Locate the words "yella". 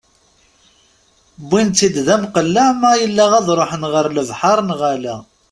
3.01-3.25